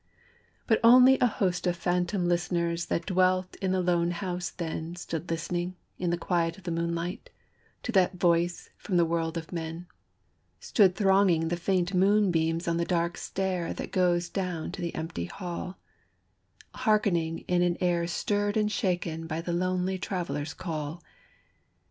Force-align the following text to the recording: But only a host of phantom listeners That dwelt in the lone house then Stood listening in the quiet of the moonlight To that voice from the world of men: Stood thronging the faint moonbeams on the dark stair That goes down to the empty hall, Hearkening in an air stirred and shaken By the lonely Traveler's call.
But 0.65 0.79
only 0.83 1.19
a 1.19 1.27
host 1.27 1.67
of 1.67 1.75
phantom 1.75 2.27
listeners 2.27 2.87
That 2.87 3.05
dwelt 3.05 3.55
in 3.57 3.71
the 3.71 3.81
lone 3.83 4.09
house 4.09 4.49
then 4.49 4.95
Stood 4.95 5.29
listening 5.29 5.75
in 5.99 6.09
the 6.09 6.17
quiet 6.17 6.57
of 6.57 6.63
the 6.63 6.71
moonlight 6.71 7.29
To 7.83 7.91
that 7.91 8.13
voice 8.15 8.71
from 8.77 8.97
the 8.97 9.05
world 9.05 9.37
of 9.37 9.51
men: 9.51 9.85
Stood 10.59 10.95
thronging 10.95 11.49
the 11.49 11.55
faint 11.55 11.93
moonbeams 11.93 12.67
on 12.67 12.77
the 12.77 12.83
dark 12.83 13.15
stair 13.15 13.73
That 13.75 13.91
goes 13.91 14.27
down 14.27 14.71
to 14.71 14.81
the 14.81 14.95
empty 14.95 15.25
hall, 15.25 15.77
Hearkening 16.73 17.45
in 17.47 17.61
an 17.61 17.77
air 17.79 18.07
stirred 18.07 18.57
and 18.57 18.71
shaken 18.71 19.27
By 19.27 19.39
the 19.41 19.53
lonely 19.53 19.99
Traveler's 19.99 20.55
call. 20.55 21.03